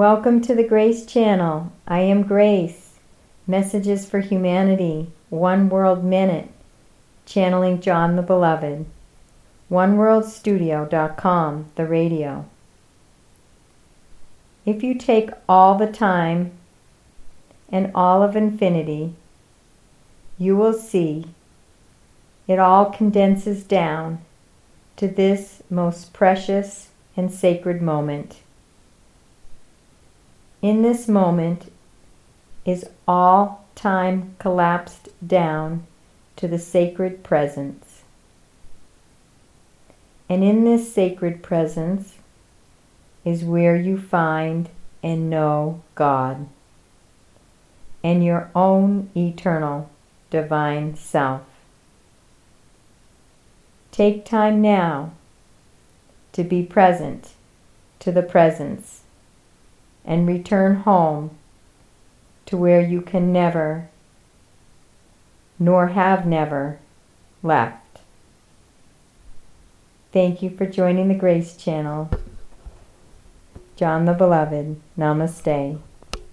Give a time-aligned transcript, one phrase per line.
[0.00, 1.72] Welcome to the Grace Channel.
[1.86, 2.94] I am Grace.
[3.46, 6.48] Messages for Humanity, One World Minute,
[7.26, 8.86] channeling John the Beloved.
[9.70, 12.46] OneWorldStudio.com, the radio.
[14.64, 16.52] If you take all the time
[17.70, 19.12] and all of infinity,
[20.38, 21.26] you will see
[22.48, 24.22] it all condenses down
[24.96, 26.88] to this most precious
[27.18, 28.38] and sacred moment.
[30.62, 31.72] In this moment
[32.66, 35.86] is all time collapsed down
[36.36, 38.02] to the sacred presence.
[40.28, 42.16] And in this sacred presence
[43.24, 44.68] is where you find
[45.02, 46.46] and know God
[48.04, 49.90] and your own eternal
[50.30, 51.42] divine self.
[53.92, 55.12] Take time now
[56.32, 57.32] to be present
[57.98, 59.02] to the presence
[60.04, 61.30] and return home
[62.46, 63.88] to where you can never,
[65.58, 66.78] nor have never,
[67.42, 68.00] left.
[70.12, 72.10] Thank you for joining the Grace Channel.
[73.76, 75.78] John the Beloved, Namaste.